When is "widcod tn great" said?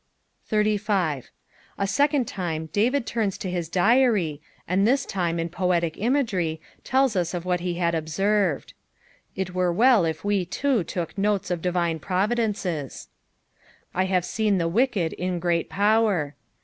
14.67-15.69